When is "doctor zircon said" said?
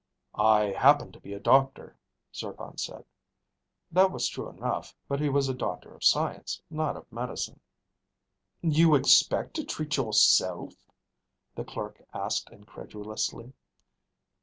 1.39-3.05